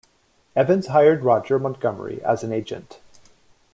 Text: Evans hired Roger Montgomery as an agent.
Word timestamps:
Evans 0.55 0.87
hired 0.87 1.21
Roger 1.23 1.59
Montgomery 1.59 2.23
as 2.23 2.43
an 2.43 2.51
agent. 2.51 2.97